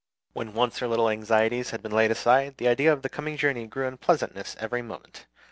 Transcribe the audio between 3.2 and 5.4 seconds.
journey grew in pleasantness every moment.